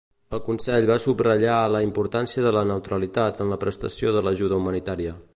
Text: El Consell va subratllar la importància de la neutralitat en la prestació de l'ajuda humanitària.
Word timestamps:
El 0.35 0.39
Consell 0.45 0.87
va 0.91 0.95
subratllar 1.01 1.57
la 1.73 1.81
importància 1.87 2.45
de 2.45 2.53
la 2.57 2.63
neutralitat 2.69 3.43
en 3.45 3.53
la 3.55 3.59
prestació 3.65 4.15
de 4.17 4.25
l'ajuda 4.29 4.59
humanitària. 4.63 5.13